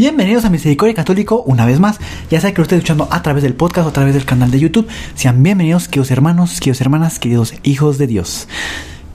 [0.00, 1.98] Bienvenidos a Misericordia Católico una vez más.
[2.30, 4.50] Ya sea que lo esté escuchando a través del podcast o a través del canal
[4.50, 4.88] de YouTube.
[5.14, 8.48] Sean bienvenidos, queridos hermanos, queridos hermanas, queridos hijos de Dios.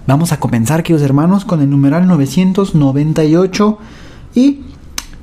[0.05, 3.79] Vamos a comenzar, queridos hermanos, con el numeral 998
[4.35, 4.59] y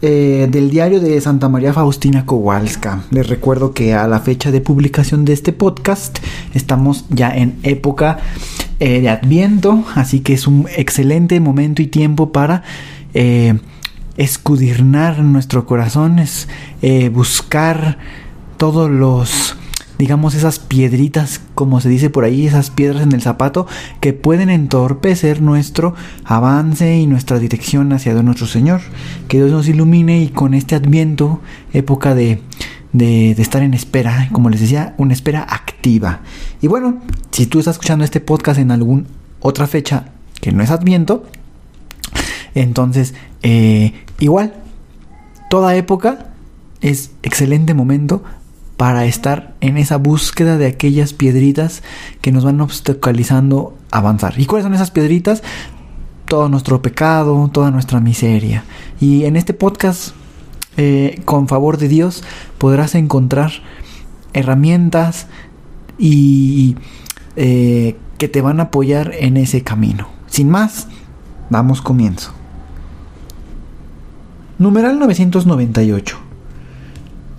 [0.03, 3.05] eh, del diario de Santa María Faustina Kowalska.
[3.13, 6.19] Les recuerdo que a la fecha de publicación de este podcast
[6.55, 8.19] estamos ya en época
[8.81, 12.65] eh, de Adviento, así que es un excelente momento y tiempo para
[13.15, 13.55] eh,
[14.17, 16.49] escudriñar nuestro corazón, es
[16.83, 17.99] eh, buscar
[18.57, 19.57] todos los,
[19.99, 23.67] digamos, esas piedritas, como se dice por ahí, esas piedras en el zapato
[24.01, 28.81] que pueden entorpecer nuestro avance y nuestra dirección hacia nuestro Señor.
[29.29, 31.41] Que Dios nos ilumine y con este adviento,
[31.73, 32.43] época de,
[32.93, 36.21] de, de, estar en espera, como les decía, una espera activa.
[36.61, 39.05] Y bueno, si tú estás escuchando este podcast en alguna
[39.41, 41.25] otra fecha que no es adviento,
[42.55, 44.55] entonces, eh, igual,
[45.51, 46.33] toda época
[46.81, 48.23] es excelente momento
[48.77, 51.83] para estar en esa búsqueda de aquellas piedritas
[52.21, 54.35] que nos van obstaculizando avanzar.
[54.39, 55.43] ¿Y cuáles son esas piedritas?
[56.27, 58.65] Todo nuestro pecado, toda nuestra miseria.
[59.01, 60.15] Y en este podcast,
[60.77, 62.25] eh, con favor de Dios,
[62.59, 63.53] podrás encontrar
[64.33, 65.29] herramientas
[65.99, 66.77] y
[67.37, 70.09] eh, que te van a apoyar en ese camino.
[70.27, 70.89] Sin más,
[71.51, 72.33] damos comienzo.
[74.63, 76.19] Numeral 998.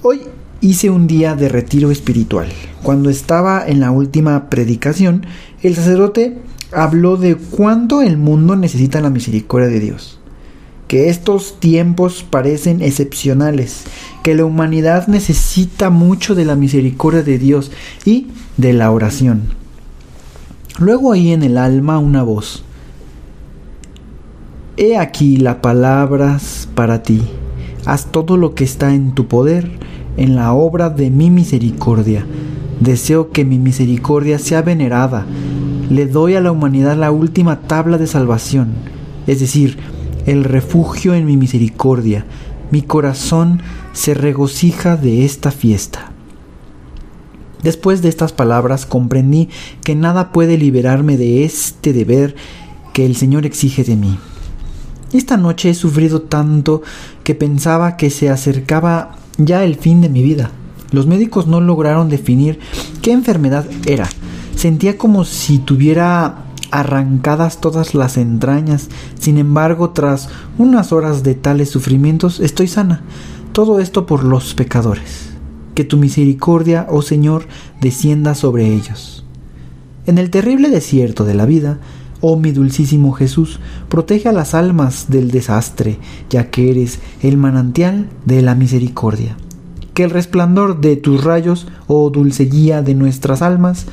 [0.01, 0.23] Hoy
[0.59, 2.49] hice un día de retiro espiritual.
[2.83, 5.25] Cuando estaba en la última predicación,
[5.61, 6.39] el sacerdote
[6.73, 10.19] habló de cuánto el mundo necesita la misericordia de Dios.
[10.89, 13.85] Que estos tiempos parecen excepcionales,
[14.21, 17.71] que la humanidad necesita mucho de la misericordia de Dios
[18.03, 19.43] y de la oración.
[20.77, 22.65] Luego oí en el alma una voz
[24.75, 27.21] He aquí las palabras para ti.
[27.85, 29.69] Haz todo lo que está en tu poder
[30.17, 32.25] en la obra de mi misericordia.
[32.79, 35.27] Deseo que mi misericordia sea venerada.
[35.91, 38.73] Le doy a la humanidad la última tabla de salvación,
[39.27, 39.77] es decir,
[40.25, 42.25] el refugio en mi misericordia.
[42.71, 43.61] Mi corazón
[43.91, 46.11] se regocija de esta fiesta.
[47.61, 49.49] Después de estas palabras comprendí
[49.83, 52.33] que nada puede liberarme de este deber
[52.91, 54.17] que el Señor exige de mí.
[55.13, 56.81] Esta noche he sufrido tanto
[57.23, 60.49] que pensaba que se acercaba ya el fin de mi vida.
[60.91, 62.59] Los médicos no lograron definir
[63.01, 64.09] qué enfermedad era.
[64.55, 68.89] Sentía como si tuviera arrancadas todas las entrañas.
[69.19, 73.03] Sin embargo, tras unas horas de tales sufrimientos, estoy sana.
[73.51, 75.29] Todo esto por los pecadores.
[75.75, 77.47] Que tu misericordia, oh Señor,
[77.81, 79.23] descienda sobre ellos.
[80.07, 81.79] En el terrible desierto de la vida,
[82.25, 88.07] Oh mi dulcísimo Jesús, protege a las almas del desastre, ya que eres el manantial
[88.23, 89.35] de la misericordia.
[89.93, 93.87] Que el resplandor de tus rayos, oh dulce guía de nuestras almas,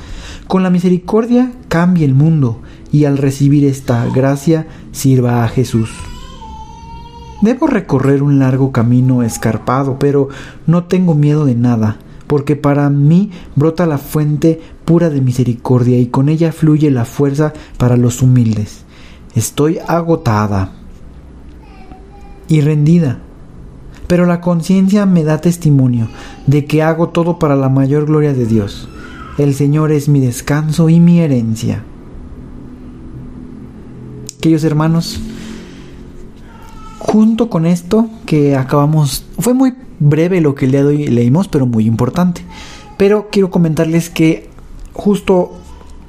[0.47, 5.89] con la misericordia cambie el mundo y al recibir esta gracia sirva a Jesús.
[7.41, 10.29] Debo recorrer un largo camino escarpado, pero
[10.67, 11.97] no tengo miedo de nada
[12.31, 17.51] porque para mí brota la fuente pura de misericordia y con ella fluye la fuerza
[17.77, 18.85] para los humildes.
[19.35, 20.71] Estoy agotada
[22.47, 23.19] y rendida,
[24.07, 26.07] pero la conciencia me da testimonio
[26.47, 28.87] de que hago todo para la mayor gloria de Dios.
[29.37, 31.83] El Señor es mi descanso y mi herencia.
[34.39, 35.19] Queridos hermanos,
[36.97, 41.47] junto con esto que acabamos, fue muy breve lo que el día de hoy leímos,
[41.47, 42.41] pero muy importante.
[42.97, 44.49] Pero quiero comentarles que
[44.91, 45.53] justo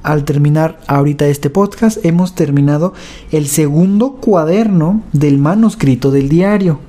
[0.01, 2.93] al terminar ahorita este podcast hemos terminado
[3.31, 6.79] el segundo cuaderno del manuscrito del diario.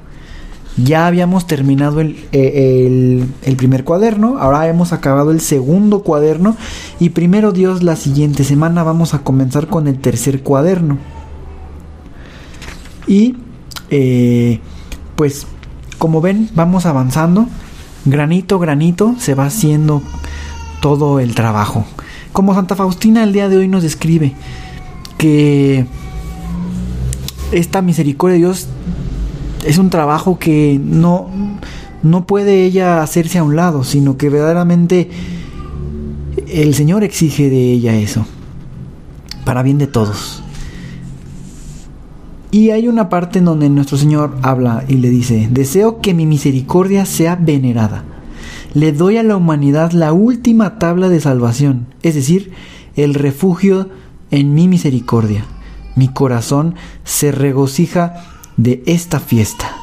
[0.77, 6.57] Ya habíamos terminado el, eh, el, primer cuaderno, ahora hemos acabado el segundo cuaderno
[6.99, 10.99] y primero Dios la siguiente semana vamos a comenzar con el tercer cuaderno.
[13.07, 13.37] Y
[13.91, 14.59] eh,
[15.15, 15.47] pues
[16.05, 17.47] como ven, vamos avanzando.
[18.05, 20.03] Granito, granito, se va haciendo
[20.83, 21.87] todo el trabajo.
[22.31, 24.35] Como Santa Faustina el día de hoy nos describe
[25.17, 25.87] que
[27.53, 28.67] esta misericordia de Dios
[29.65, 31.31] es un trabajo que no,
[32.03, 35.09] no puede ella hacerse a un lado, sino que verdaderamente
[36.49, 38.27] el Señor exige de ella eso,
[39.47, 40.43] para bien de todos.
[42.55, 46.25] Y hay una parte en donde nuestro Señor habla y le dice, deseo que mi
[46.25, 48.05] misericordia sea venerada.
[48.75, 52.53] Le doy a la humanidad la última tabla de salvación, es decir,
[52.95, 53.89] el refugio
[54.31, 55.45] en mi misericordia.
[55.97, 58.23] Mi corazón se regocija
[58.57, 59.75] de esta fiesta.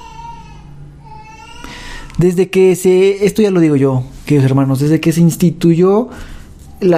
[2.20, 6.08] Desde que se, esto ya lo digo yo, queridos hermanos, desde que se instituyó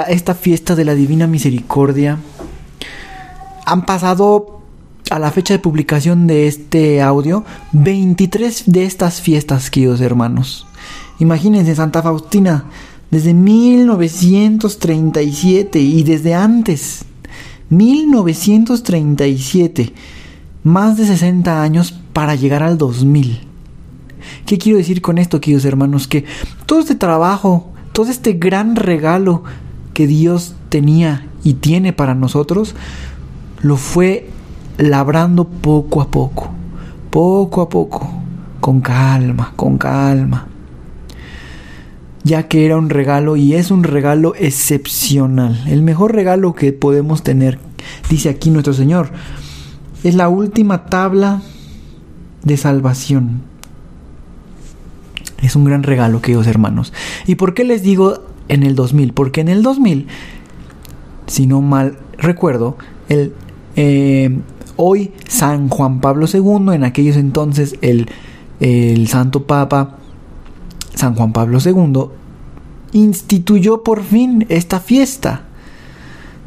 [0.07, 2.19] esta fiesta de la Divina Misericordia,
[3.65, 4.52] han pasado
[5.13, 10.65] a la fecha de publicación de este audio 23 de estas fiestas, queridos hermanos.
[11.19, 12.65] Imagínense Santa Faustina,
[13.11, 17.05] desde 1937 y desde antes,
[17.69, 19.93] 1937,
[20.63, 23.41] más de 60 años para llegar al 2000.
[24.47, 26.07] ¿Qué quiero decir con esto, queridos hermanos?
[26.07, 26.25] Que
[26.65, 29.43] todo este trabajo, todo este gran regalo
[29.93, 32.73] que Dios tenía y tiene para nosotros,
[33.61, 34.33] lo fue
[34.77, 36.49] labrando poco a poco,
[37.09, 38.09] poco a poco,
[38.59, 40.47] con calma, con calma.
[42.23, 47.21] Ya que era un regalo y es un regalo excepcional, el mejor regalo que podemos
[47.21, 47.59] tener,
[48.09, 49.11] dice aquí nuestro Señor.
[50.03, 51.41] Es la última tabla
[52.43, 53.41] de salvación.
[55.41, 56.93] Es un gran regalo, queridos hermanos.
[57.25, 59.13] ¿Y por qué les digo en el 2000?
[59.13, 60.07] Porque en el 2000,
[61.27, 62.77] si no mal recuerdo,
[63.09, 63.33] el
[63.75, 64.39] eh,
[64.75, 68.09] hoy San Juan Pablo II, en aquellos entonces el,
[69.07, 69.97] Santo Papa
[70.95, 72.05] San Juan Pablo II,
[72.93, 75.43] instituyó por fin esta fiesta.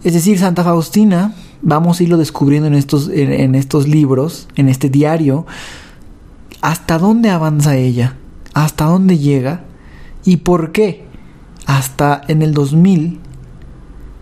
[0.05, 4.89] Es decir, Santa Faustina, vamos a irlo descubriendo en estos, en, estos libros, en este
[4.89, 5.47] diario,
[6.61, 8.17] hasta dónde avanza ella,
[8.55, 9.65] hasta dónde llega
[10.25, 11.05] y por qué.
[11.67, 13.19] Hasta en el 2000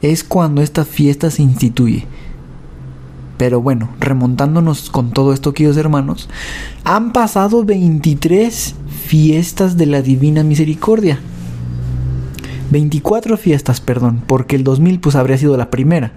[0.00, 2.06] es cuando esta fiesta se instituye.
[3.44, 6.30] Pero bueno, remontándonos con todo esto, queridos hermanos,
[6.82, 8.74] han pasado 23
[9.04, 11.18] fiestas de la Divina Misericordia.
[12.70, 16.12] 24 fiestas, perdón, porque el 2000 pues habría sido la primera.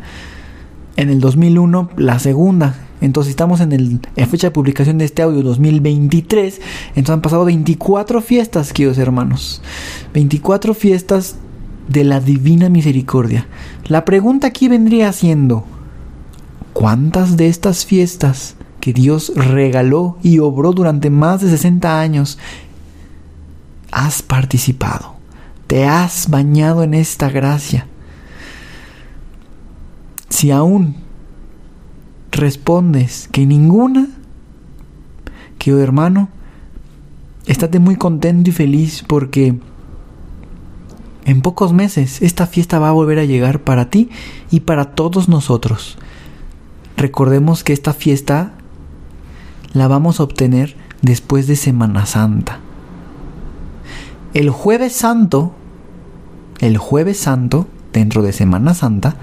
[0.96, 2.78] En el 2001 la segunda.
[3.02, 6.62] Entonces estamos en, el, en fecha de publicación de este audio 2023.
[6.96, 9.62] Entonces han pasado 24 fiestas, queridos hermanos.
[10.14, 11.36] 24 fiestas
[11.90, 13.48] de la Divina Misericordia.
[13.90, 15.66] La pregunta aquí vendría siendo,
[16.78, 22.38] ¿Cuántas de estas fiestas que Dios regaló y obró durante más de 60 años
[23.92, 25.16] has participado?
[25.66, 27.88] ¿Te has bañado en esta gracia?
[30.30, 30.98] Si aún
[32.30, 34.10] respondes que ninguna,
[35.58, 36.30] que oh hermano,
[37.48, 39.60] estate muy contento y feliz porque
[41.26, 44.12] en pocos meses esta fiesta va a volver a llegar para ti
[44.52, 45.98] y para todos nosotros.
[46.98, 48.54] Recordemos que esta fiesta
[49.74, 52.60] la vamos a obtener después de Semana Santa.
[54.34, 55.54] El jueves santo,
[56.60, 59.16] el jueves santo, dentro de Semana Santa,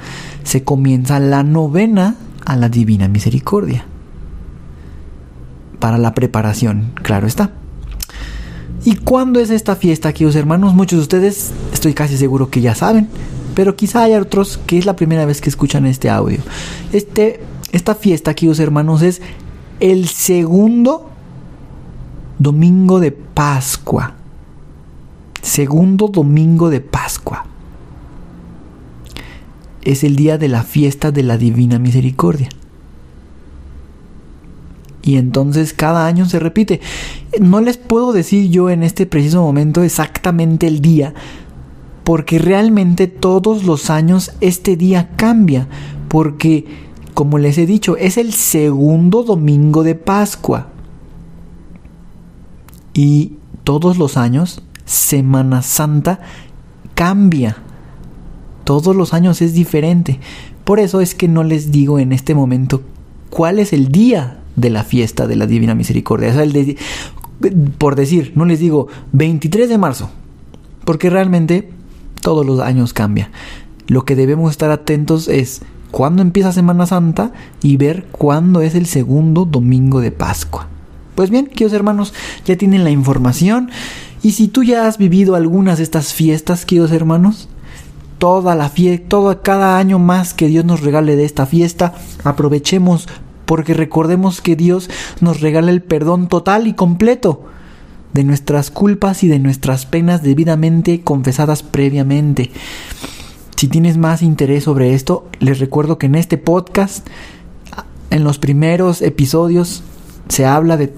[0.44, 3.84] se comienza la novena a la Divina Misericordia.
[5.80, 7.50] Para la preparación, claro está.
[8.84, 10.74] ¿Y cuándo es esta fiesta, queridos hermanos?
[10.74, 13.08] Muchos de ustedes estoy casi seguro que ya saben,
[13.54, 16.38] pero quizá haya otros que es la primera vez que escuchan este audio.
[16.92, 17.40] Este
[17.74, 19.20] esta fiesta, queridos hermanos, es
[19.80, 21.10] el segundo
[22.38, 24.14] domingo de Pascua.
[25.42, 27.46] Segundo domingo de Pascua.
[29.82, 32.48] Es el día de la fiesta de la Divina Misericordia.
[35.02, 36.80] Y entonces cada año se repite.
[37.40, 41.12] No les puedo decir yo en este preciso momento exactamente el día,
[42.04, 45.68] porque realmente todos los años este día cambia,
[46.08, 46.84] porque
[47.14, 50.68] como les he dicho, es el segundo domingo de Pascua.
[52.92, 56.20] Y todos los años, Semana Santa
[56.94, 57.56] cambia.
[58.64, 60.20] Todos los años es diferente.
[60.64, 62.82] Por eso es que no les digo en este momento
[63.30, 66.28] cuál es el día de la fiesta de la Divina Misericordia.
[66.28, 66.76] Es el
[67.78, 70.10] por decir, no les digo 23 de marzo,
[70.84, 71.68] porque realmente
[72.20, 73.30] todos los años cambia.
[73.86, 75.62] Lo que debemos estar atentos es
[75.94, 77.30] cuándo empieza Semana Santa
[77.62, 80.66] y ver cuándo es el segundo domingo de Pascua.
[81.14, 82.12] Pues bien, queridos hermanos,
[82.44, 83.70] ya tienen la información.
[84.20, 87.48] Y si tú ya has vivido algunas de estas fiestas, queridos hermanos,
[88.18, 93.08] toda la fiesta, todo cada año más que Dios nos regale de esta fiesta, aprovechemos
[93.44, 97.44] porque recordemos que Dios nos regala el perdón total y completo
[98.14, 102.50] de nuestras culpas y de nuestras penas debidamente confesadas previamente.
[103.56, 107.06] Si tienes más interés sobre esto, les recuerdo que en este podcast,
[108.10, 109.82] en los primeros episodios,
[110.28, 110.94] se habla de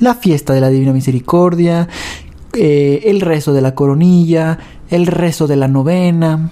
[0.00, 1.88] la fiesta de la Divina Misericordia,
[2.52, 4.58] eh, el rezo de la coronilla,
[4.90, 6.50] el rezo de la novena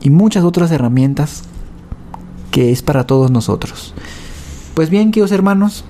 [0.00, 1.42] y muchas otras herramientas
[2.50, 3.92] que es para todos nosotros.
[4.74, 5.84] Pues bien, queridos hermanos,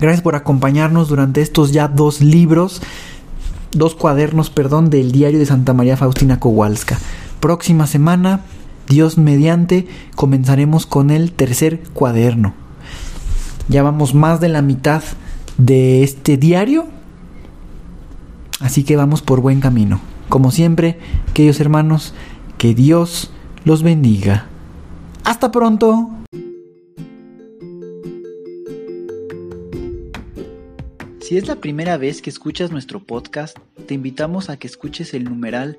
[0.00, 2.82] gracias por acompañarnos durante estos ya dos libros,
[3.72, 6.98] dos cuadernos, perdón, del diario de Santa María Faustina Kowalska.
[7.40, 8.40] Próxima semana,
[8.88, 12.54] Dios mediante, comenzaremos con el tercer cuaderno.
[13.68, 15.02] Ya vamos más de la mitad
[15.56, 16.86] de este diario,
[18.60, 20.00] así que vamos por buen camino.
[20.28, 20.98] Como siempre,
[21.32, 22.12] queridos hermanos,
[22.56, 23.30] que Dios
[23.64, 24.46] los bendiga.
[25.24, 26.10] Hasta pronto.
[31.20, 35.24] Si es la primera vez que escuchas nuestro podcast, te invitamos a que escuches el
[35.24, 35.78] numeral